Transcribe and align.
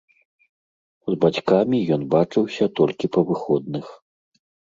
З 1.11 1.17
бацькамі 1.25 1.79
ён 1.99 2.07
бачыўся 2.15 2.65
толькі 2.79 3.11
па 3.17 3.21
выходных. 3.31 3.85